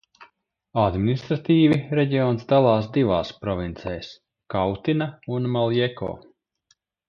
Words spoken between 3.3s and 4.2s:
provincēs–